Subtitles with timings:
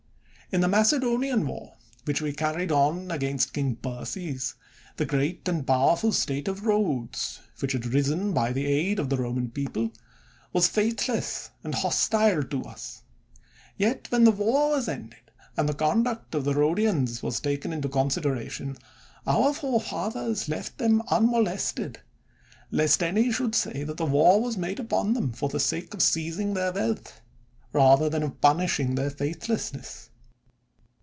[0.53, 4.55] In the Macedonian War, which we carried on against king Perses,
[4.97, 9.15] the great and powerful state of Rhodes, which had risen by the aid of the
[9.15, 9.93] Roman people,
[10.51, 13.03] was faithless and hostile to us;
[13.77, 15.21] yet, when the war was ended,
[15.55, 18.75] and the conduct of the Rhodians was taken into consideration,
[19.25, 22.01] our forefathers left them unmolested,
[22.71, 26.55] lest any should say that war was made upon them for the sake of seizing
[26.55, 27.21] their wealth,
[27.71, 30.09] rather than of punishing their faithlessness.